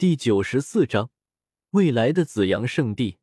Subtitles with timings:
[0.00, 1.10] 第九十四章，
[1.72, 3.18] 未来的紫阳圣地。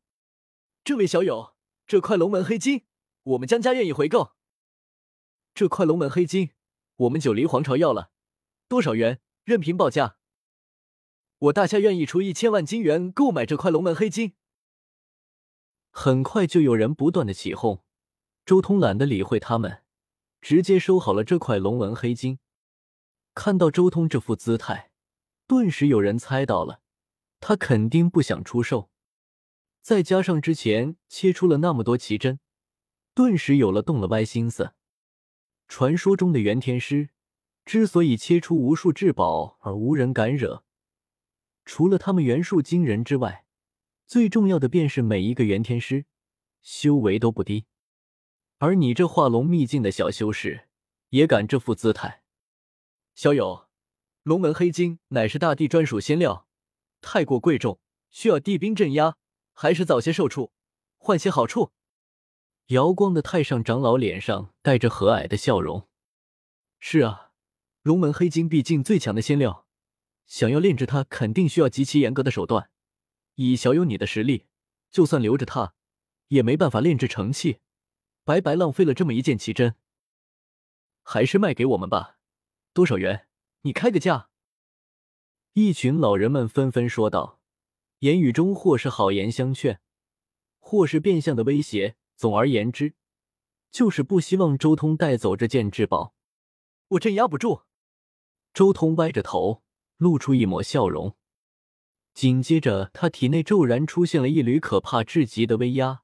[0.83, 1.55] 这位小友，
[1.88, 2.85] 这块龙门黑金，
[3.23, 4.33] 我们江家愿意回购。
[5.55, 6.51] 这块龙门黑金，
[6.98, 8.11] 我们九黎皇朝要了
[8.68, 9.20] 多少元？
[9.43, 10.18] 任凭报价。
[11.39, 14.36] 我大夏愿意出一千万金元购买这块龙门黑金。
[15.89, 17.84] 很快就有人不断的起哄，
[18.46, 19.82] 周通懒得理会他们，
[20.41, 22.38] 直接收好了这块龙纹黑金。
[23.34, 24.91] 看到周通这副姿态。
[25.48, 26.82] 顿时有人猜到了，
[27.39, 28.90] 他肯定不想出售。
[29.81, 32.41] 再加上之前切出了那么多奇珍，
[33.13, 34.73] 顿时有了动了歪心思。
[35.70, 37.09] 传说中的元天师
[37.63, 40.66] 之所以切出无数至宝而无人敢惹，
[41.63, 43.45] 除了他们元术惊人之外，
[44.05, 46.05] 最重要的便是每一个元天师
[46.62, 47.66] 修为都不低。
[48.57, 50.68] 而你这化龙秘境的小修士，
[51.09, 52.23] 也敢这副姿态，
[53.16, 53.66] 小友。
[54.27, 56.49] 龙门黑金乃是大帝专属仙料，
[56.99, 59.16] 太过贵重，需要帝兵镇压，
[59.54, 60.52] 还是早些售出，
[60.98, 61.71] 换些好处。
[62.66, 65.88] 瑶光的太上长老脸上带着和蔼的笑容。
[66.78, 67.32] 是啊，
[67.84, 69.66] 龙门黑金毕竟最强的仙料，
[70.26, 72.70] 想要炼制它，肯定需要极其严格的手段。
[73.36, 74.48] 以小友你的实力，
[74.92, 75.73] 就算留着它，
[76.28, 77.60] 也没办法炼制成器，
[78.26, 79.76] 白白浪费了这么一件奇珍。
[81.02, 82.18] 还是卖给我们吧，
[82.73, 83.23] 多少元？
[83.62, 84.30] 你开个价！
[85.54, 87.40] 一群老人们纷纷说道，
[88.00, 89.82] 言语中或是好言相劝，
[90.60, 91.96] 或是变相的威胁。
[92.16, 92.96] 总而言之，
[93.70, 96.16] 就是不希望周通带走这件至宝。
[96.90, 97.62] 我镇压不住。
[98.54, 99.62] 周通歪着头，
[99.98, 101.16] 露出一抹笑容。
[102.14, 106.02] 紧接着，他体内骤然出现了一缕可怕至极的威压，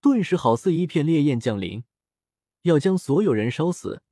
[0.00, 1.84] 顿时好似一片烈焰降临，
[2.62, 4.02] 要将所有人烧死。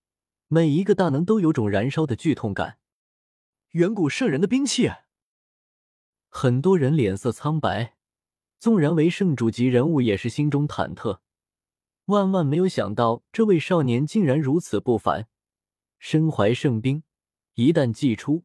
[0.52, 2.78] 每一个大能都有种燃烧的剧痛感。
[3.70, 4.90] 远古圣人的兵器，
[6.28, 7.94] 很多人脸色苍白，
[8.58, 11.20] 纵然为圣主级人物，也是心中忐忑。
[12.06, 15.28] 万万没有想到，这位少年竟然如此不凡，
[16.00, 17.04] 身怀圣兵，
[17.54, 18.42] 一旦祭出，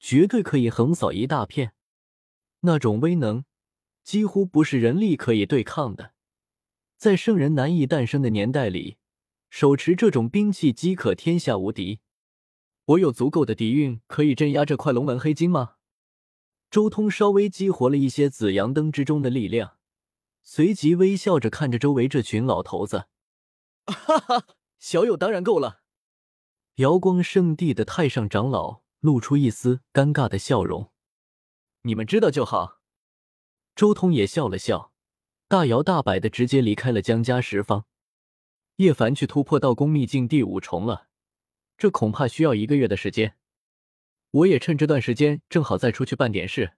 [0.00, 1.74] 绝对可以横扫一大片。
[2.62, 3.44] 那种威能，
[4.02, 6.14] 几乎不是人力可以对抗的。
[6.96, 8.96] 在圣人难以诞生的年代里。
[9.54, 12.00] 手持这种兵器即可天下无敌。
[12.86, 15.74] 我有足够的底蕴可以镇压这块龙纹黑金吗？
[16.72, 19.76] 周通稍微激活了一些紫阳灯之中的力量，
[20.42, 23.06] 随即微笑着看着周围这群老头子
[23.86, 24.46] ：“哈哈，
[24.80, 25.82] 小友当然够了。”
[26.82, 30.90] 瑶光圣地的太上长老露出一丝尴尬的笑容
[31.82, 32.80] ：“你们知道就好。”
[33.76, 34.92] 周通也笑了笑，
[35.46, 37.86] 大摇大摆的直接离开了江家十方。
[38.76, 41.06] 叶凡去突破道宫秘境第五重了，
[41.78, 43.36] 这恐怕需要一个月的时间。
[44.32, 46.72] 我也趁这段时间，正好再出去办点事。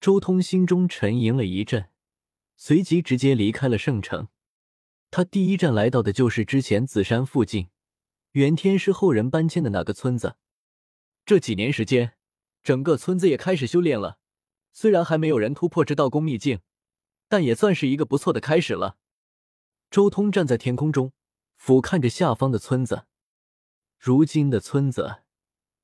[0.00, 1.90] 周通心中沉吟了一阵，
[2.56, 4.28] 随即直接离开了圣城。
[5.10, 7.68] 他第一站来到的就是之前紫山附近
[8.32, 10.36] 元天师后人搬迁的那个村子。
[11.26, 12.14] 这几年时间，
[12.62, 14.18] 整个村子也开始修炼了。
[14.72, 16.60] 虽然还没有人突破这道宫秘境，
[17.28, 18.96] 但也算是一个不错的开始了。
[19.94, 21.12] 周通站在天空中，
[21.56, 23.04] 俯瞰着下方的村子。
[23.96, 25.18] 如今的村子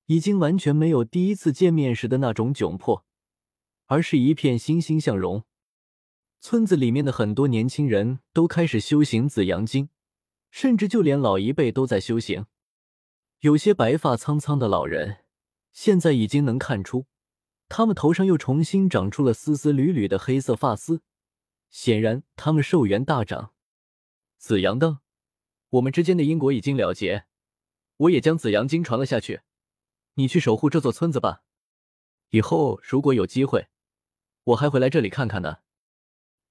[0.07, 3.05] 已经完全没有第一次见面时的那种窘迫，
[3.87, 5.45] 而是一片欣欣向荣。
[6.41, 9.91] 村子里面的很多年轻人都开始修行紫阳经，
[10.51, 12.47] 甚至就连老一辈都在修行。
[13.39, 15.19] 有些白发苍苍的老人，
[15.73, 17.07] 现在已经能看出，
[17.69, 21.01] 他们头上又重新长出了丝丝缕缕的黑色发丝，
[21.71, 23.53] 显然他们寿元大涨。
[24.41, 25.01] 紫阳灯，
[25.69, 27.27] 我们之间的因果已经了结，
[27.99, 29.43] 我也将紫阳经传了下去。
[30.15, 31.45] 你去守护这座村子吧。
[32.31, 33.69] 以后如果有机会，
[34.45, 35.59] 我还会来这里看看呢。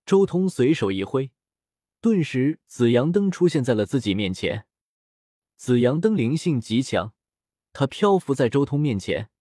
[0.05, 1.31] 周通随手一挥，
[1.99, 4.67] 顿时紫阳灯出现在了自己面前。
[5.55, 7.15] 紫阳灯灵性极强，
[7.73, 9.31] 它漂浮在周通面前，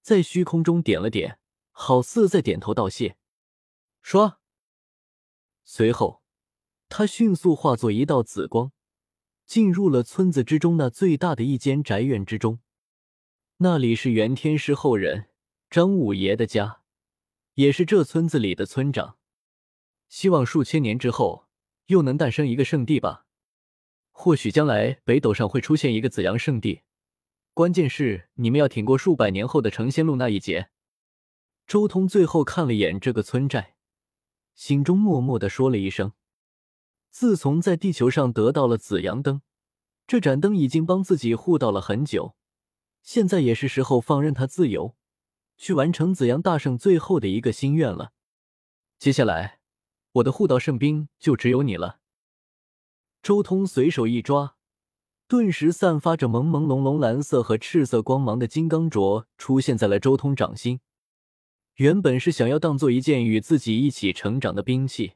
[0.00, 1.40] 在虚空中点了点，
[1.72, 3.18] 好似在点头道谢。
[4.00, 4.38] 说，
[5.64, 6.22] 随后。
[6.88, 8.72] 他迅速化作一道紫光，
[9.44, 12.60] 进入了村子之中那最大的一间宅院之中。
[13.58, 15.30] 那里是元天师后人
[15.68, 16.82] 张五爷的家，
[17.54, 19.16] 也是这村子里的村长。
[20.08, 21.46] 希望数千年之后
[21.86, 23.26] 又能诞生一个圣地吧。
[24.12, 26.82] 或许将来北斗上会出现一个紫阳圣地，
[27.52, 30.70] 关键是你们要挺过数百年后的成仙路那一劫。
[31.66, 33.76] 周通最后看了眼这个村寨，
[34.54, 36.12] 心中默默的说了一声。
[37.18, 39.40] 自从在地球上得到了紫阳灯，
[40.06, 42.36] 这盏灯已经帮自己护到了很久，
[43.00, 44.94] 现在也是时候放任它自由，
[45.56, 48.12] 去完成紫阳大圣最后的一个心愿了。
[48.98, 49.60] 接下来，
[50.12, 52.00] 我的护道圣兵就只有你了。
[53.22, 54.56] 周通随手一抓，
[55.26, 60.80] 顿时散发着朦朦胧胧蓝色和赤色光芒的金刚镯出现在了周通掌心。
[61.76, 65.14] 原本是想要当做一件与自己一起成长的兵器，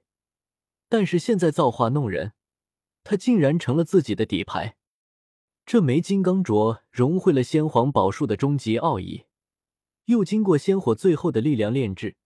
[0.90, 2.32] 但是现在造化弄人，
[3.04, 4.76] 他竟然成了自己的底牌。
[5.64, 9.24] 这枚金刚镯融汇了先皇宝术的终极奥义，
[10.06, 12.16] 又经过仙火最后的力量炼制，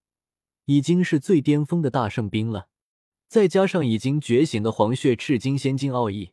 [0.64, 2.68] 已经是最巅峰的大圣兵了。
[3.28, 6.32] 再加上已经觉醒的黄血赤金仙金奥义，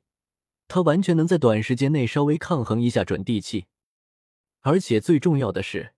[0.70, 3.66] 他完全能在短时间内稍微抗衡一下准地气。
[4.62, 5.94] 而且最重要的是。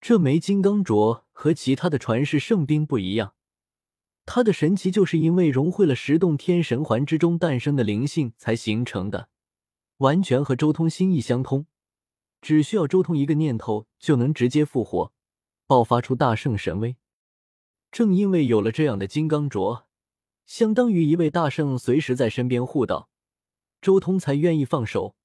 [0.00, 3.34] 这枚金刚镯和其他的传世圣兵不一样，
[4.26, 9.30] 它的神奇就是因为融汇了十洞天神环之中诞生的灵性才形成的，
[9.98, 11.66] 完全和周通心意相通，
[12.42, 15.12] 只需要周通一个念头就能直接复活，
[15.66, 16.96] 爆发出大圣神威。
[17.90, 19.84] 正因为有了这样的金刚镯，
[20.44, 23.08] 相当于一位大圣随时在身边护道，
[23.80, 25.16] 周通才愿意放手，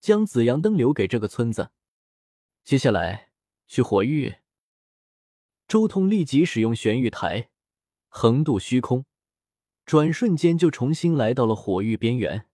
[0.00, 1.70] 将紫阳灯留给这个村子。
[2.64, 3.26] 接下来。
[3.68, 4.36] 去火域，
[5.66, 7.48] 周通立即使用玄玉台
[8.08, 9.04] 横渡虚空，
[9.84, 12.46] 转瞬间就重新来到了火域边缘。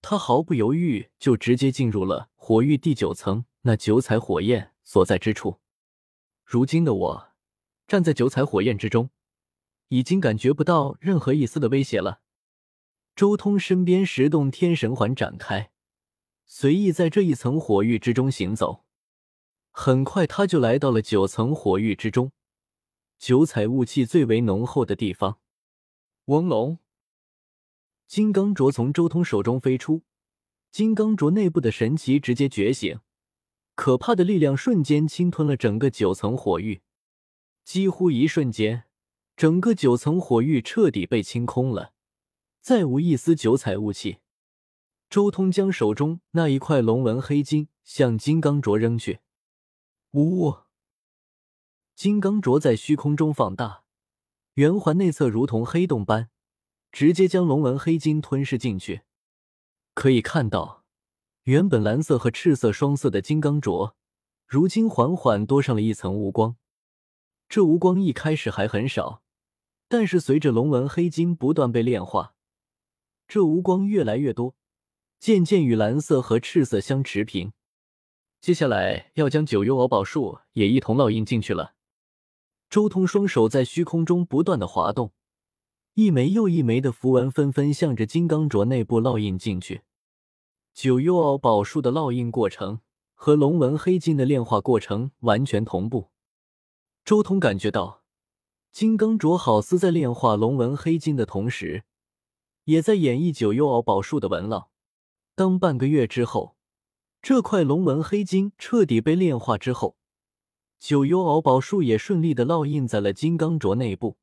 [0.00, 5.58] 他毫不犹豫就直接进入了火域第九层那九彩火焰所在之处。
[6.44, 7.28] 如今的我
[7.86, 9.10] 站在九彩火焰之中，
[9.88, 12.20] 已经感觉不到任何一丝的威胁了。
[13.16, 15.72] 周通身边十洞天神环展开，
[16.46, 18.84] 随意在这一层火域之中行走。
[19.72, 22.30] 很快，他就来到了九层火域之中，
[23.18, 25.38] 九彩雾气最为浓厚的地方。
[26.26, 26.78] 嗡龙，
[28.06, 30.02] 金刚镯从周通手中飞出，
[30.70, 33.00] 金刚镯内部的神奇直接觉醒，
[33.74, 36.82] 可怕的力量瞬间侵吞了整个九层火域，
[37.64, 38.84] 几乎一瞬间，
[39.36, 41.92] 整个九层火域彻底被清空了，
[42.60, 44.18] 再无一丝九彩雾气。
[45.10, 49.20] 周通将手中那一块龙纹黑金向金刚镯扔去。
[50.12, 50.54] 呜！
[51.98, 53.82] 金刚镯在虚空中放大，
[54.54, 56.30] 圆环内侧如同黑洞般，
[56.92, 59.02] 直接将龙纹黑金吞噬进去。
[59.94, 60.84] 可以看到，
[61.42, 63.94] 原本蓝色和赤色双色的金刚镯，
[64.46, 66.54] 如今缓缓多上了一层无光。
[67.48, 69.24] 这无光一开始还很少，
[69.88, 72.36] 但是随着龙纹黑金不断被炼化，
[73.26, 74.54] 这无光越来越多，
[75.18, 77.52] 渐渐与蓝色和赤色相持平。
[78.40, 81.74] 接下来要将九幽敖宝术也一同烙印进去了。
[82.70, 85.12] 周通双手在虚空中不断的滑动，
[85.94, 89.82] 一枚又一枚的符文纷纷向着金刚镯内部烙印进去。
[90.74, 92.80] 九幽敖宝术的烙印过程
[93.14, 96.10] 和龙纹黑金的炼化过程完全同步。
[97.04, 98.02] 周通感觉到，
[98.70, 101.84] 金刚镯好似在炼化龙纹黑金的同时，
[102.64, 104.68] 也在演绎九幽敖宝术的纹烙。
[105.34, 106.56] 当半个月之后。
[107.20, 109.97] 这块龙纹黑金彻底被炼化之后，
[110.78, 114.16] 九幽敖宝术也顺利的烙印在了金刚镯内部，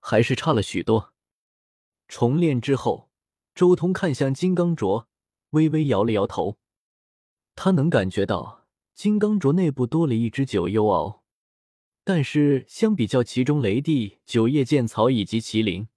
[0.00, 1.12] 还是差了许多。
[2.06, 3.10] 重炼之后，
[3.54, 5.06] 周通看向金刚镯，
[5.50, 6.58] 微微摇了摇头。
[7.56, 11.22] 他能感觉到金刚镯内部多了一只九幽敖，
[12.04, 15.88] 但是相比较其中雷帝、九叶剑草以及麒麟，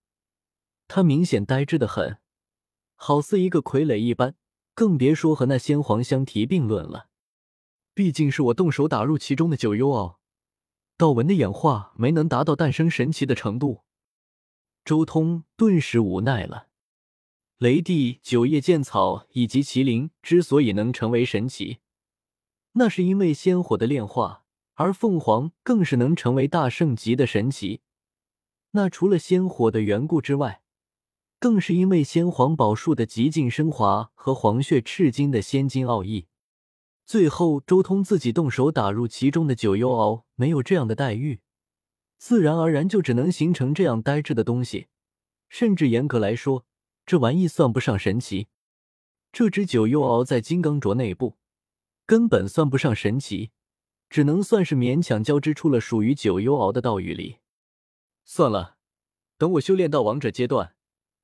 [0.87, 2.17] 他明显呆滞的很，
[2.95, 4.35] 好似一个傀儡一般。
[4.73, 7.07] 更别说和那先皇相提并论了，
[7.97, 10.19] 毕竟是我动手打入其中的九幽敖，
[10.97, 13.81] 道纹的演化没能达到诞生神奇的程度。
[14.85, 16.67] 周通顿时无奈了。
[17.57, 21.79] 雷帝、九叶剑草以及麒麟之所以能成为神奇，
[22.73, 24.43] 那是因为仙火的炼化，
[24.75, 27.81] 而凤凰更是能成为大圣级的神奇。
[28.73, 30.61] 那除了仙火的缘故之外，
[31.39, 36.27] 更是因为先皇宝术的极尽升华和黄血赤金的仙金奥义，
[37.07, 41.39] 最后周通自己动手打入其中的九幽鳌没有这样的待遇，
[42.17, 44.87] 自然而然就只能形成这样呆滞的东西。
[45.47, 46.65] 甚至严格来说，
[47.05, 48.49] 这玩意算不上神奇。
[49.31, 51.37] 这只九幽鳌在金刚镯内部
[52.05, 53.51] 根本算不上神奇，
[54.09, 57.37] 只能算是勉强交织出了属于九幽鳌的道语里。
[58.25, 58.75] 算了，
[59.37, 60.75] 等我修炼到王者阶段。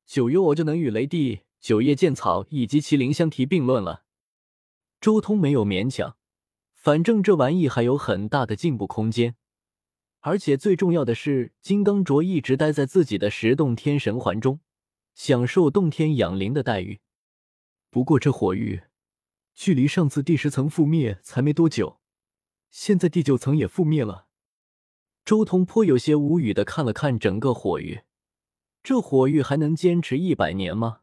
[0.05, 4.02] 九幽鳌就能与雷帝、九叶剑草以及麒麟相提并论了。
[5.03, 6.15] 周通没有勉强，
[6.71, 9.35] 反正这玩意还有很大的进步空间。
[10.21, 14.61] 而且最重要的是，金刚镯一直待在自己的十洞天神环中，
[15.13, 17.01] 享受洞天养灵的待遇。
[17.89, 18.83] 不过这火域
[19.53, 21.99] 距离上次第十层覆灭才没多久，
[22.71, 24.27] 现在第九层也覆灭了。
[25.25, 28.03] 周通颇有些无语的看了看整个火域，
[28.81, 31.01] 这火域还能坚持一百年吗？